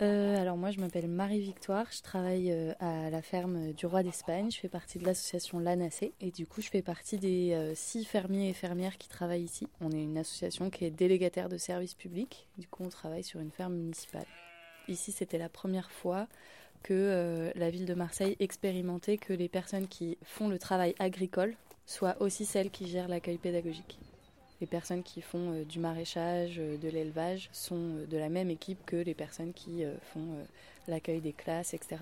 [0.00, 4.48] Euh, alors moi je m'appelle Marie-Victoire, je travaille euh, à la ferme du roi d'Espagne,
[4.48, 8.04] je fais partie de l'association LANACE et du coup je fais partie des euh, six
[8.04, 9.66] fermiers et fermières qui travaillent ici.
[9.80, 13.40] On est une association qui est délégataire de services publics, du coup on travaille sur
[13.40, 14.26] une ferme municipale.
[14.86, 16.28] Ici c'était la première fois
[16.84, 21.56] que la ville de Marseille expérimentait que les personnes qui font le travail agricole
[21.86, 23.98] soient aussi celles qui gèrent l'accueil pédagogique.
[24.60, 28.50] Les personnes qui font euh, du maraîchage, euh, de l'élevage, sont euh, de la même
[28.50, 30.46] équipe que les personnes qui font
[30.88, 31.96] l'accueil des classes, etc.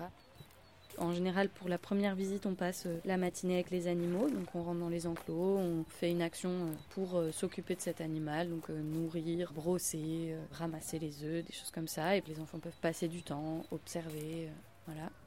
[0.97, 4.29] En général, pour la première visite, on passe la matinée avec les animaux.
[4.29, 8.49] Donc, on rentre dans les enclos, on fait une action pour s'occuper de cet animal,
[8.49, 12.17] donc nourrir, brosser, ramasser les œufs, des choses comme ça.
[12.17, 14.49] Et les enfants peuvent passer du temps, observer.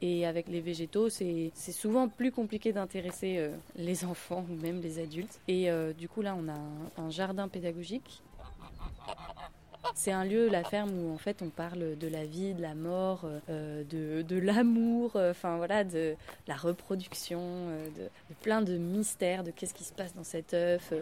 [0.00, 4.98] Et avec les végétaux, c'est souvent plus compliqué d'intéresser euh, les enfants ou même les
[4.98, 5.41] adultes.
[5.48, 8.23] Et euh, du coup, là, on a un, jardin pédagogique.
[9.95, 12.74] C'est un lieu, la ferme, où en fait on parle de la vie, de la
[12.74, 16.15] mort, euh, de, de l'amour, enfin voilà, de
[16.46, 17.40] la reproduction,
[17.96, 20.93] de, de, plein de mystères, de qu'est-ce qui se passe dans cet œuf.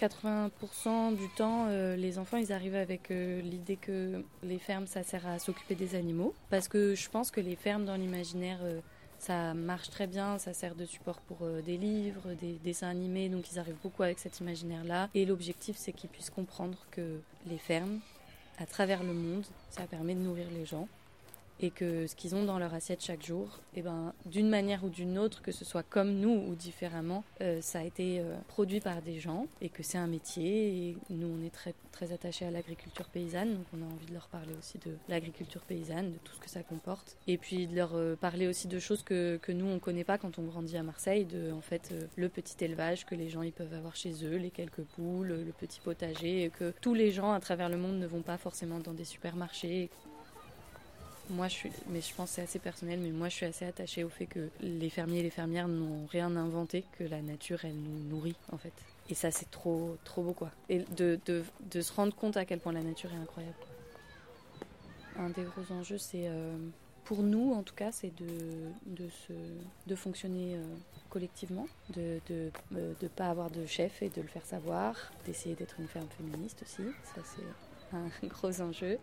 [0.00, 5.02] 80% du temps, euh, les enfants, ils arrivent avec euh, l'idée que les fermes, ça
[5.02, 6.34] sert à s'occuper des animaux.
[6.48, 8.80] Parce que je pense que les fermes, dans l'imaginaire, euh,
[9.18, 13.52] ça marche très bien, ça sert de support pour des livres, des dessins animés, donc
[13.52, 15.10] ils arrivent beaucoup avec cet imaginaire-là.
[15.14, 18.00] Et l'objectif, c'est qu'ils puissent comprendre que les fermes,
[18.58, 20.88] à travers le monde, ça permet de nourrir les gens
[21.60, 24.88] et que ce qu'ils ont dans leur assiette chaque jour, eh ben, d'une manière ou
[24.88, 28.80] d'une autre, que ce soit comme nous ou différemment, euh, ça a été euh, produit
[28.80, 30.96] par des gens et que c'est un métier.
[31.10, 34.28] Nous, on est très, très attachés à l'agriculture paysanne, donc on a envie de leur
[34.28, 37.16] parler aussi de l'agriculture paysanne, de tout ce que ça comporte.
[37.26, 40.04] Et puis de leur euh, parler aussi de choses que, que nous, on ne connaît
[40.04, 43.42] pas quand on grandit à Marseille, de en fait le petit élevage que les gens
[43.42, 47.10] ils peuvent avoir chez eux, les quelques poules, le petit potager, et que tous les
[47.10, 49.90] gens à travers le monde ne vont pas forcément dans des supermarchés.
[51.30, 54.02] Moi, je suis, mais je pense c'est assez personnel, mais moi, je suis assez attachée
[54.02, 57.76] au fait que les fermiers et les fermières n'ont rien inventé, que la nature, elle
[57.76, 58.72] nous nourrit, en fait.
[59.08, 60.50] Et ça, c'est trop, trop beau, quoi.
[60.68, 63.56] Et de, de, se rendre compte à quel point la nature est incroyable.
[65.18, 66.56] Un des gros enjeux, c'est, euh,
[67.04, 69.32] pour nous, en tout cas, c'est de, de, se,
[69.86, 70.62] de fonctionner euh,
[71.10, 75.54] collectivement, de ne de, de pas avoir de chef et de le faire savoir, d'essayer
[75.54, 76.88] d'être une ferme féministe aussi.
[77.14, 78.98] Ça, c'est un gros enjeu.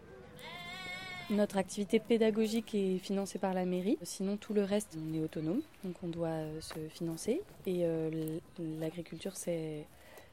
[1.29, 3.97] Notre activité pédagogique est financée par la mairie.
[4.01, 7.41] Sinon, tout le reste, on est autonome, donc on doit euh, se financer.
[7.65, 8.39] Et euh,
[8.79, 9.85] l'agriculture, c'est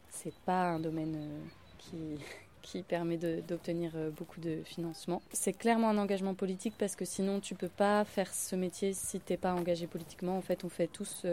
[0.08, 2.16] c'est pas un domaine euh,
[2.60, 5.20] qui permet d'obtenir beaucoup de financement.
[5.32, 9.18] C'est clairement un engagement politique parce que sinon tu peux pas faire ce métier si
[9.18, 10.38] t'es pas engagé politiquement.
[10.38, 11.26] En fait, on fait tous,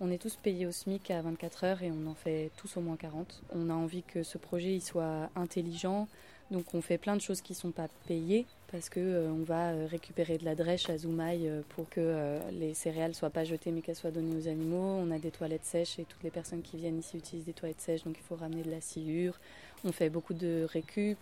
[0.00, 2.80] on est tous payés au SMIC à 24 heures et on en fait tous au
[2.80, 3.42] moins 40.
[3.52, 6.06] On a envie que ce projet il soit intelligent,
[6.52, 9.70] donc on fait plein de choses qui sont pas payées parce que euh, on va
[9.70, 13.70] euh, récupérer de la drèche à Zoumaï euh, pour que les céréales soient pas jetées
[13.70, 14.98] mais qu'elles soient données aux animaux.
[14.98, 17.82] On a des toilettes sèches et toutes les personnes qui viennent ici utilisent des toilettes
[17.82, 19.38] sèches, donc il faut ramener de la sciure.
[19.84, 21.18] On fait beaucoup de récup.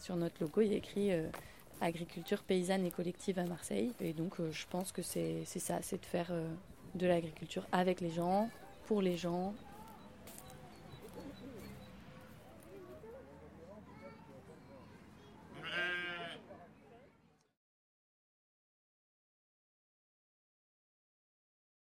[0.00, 1.10] Sur notre logo, il a écrit
[1.80, 3.92] agriculture paysanne et collective à Marseille.
[4.00, 6.32] Et donc je pense que c'est ça, c'est de faire
[6.96, 8.50] de l'agriculture avec les gens,
[8.86, 9.54] pour les gens,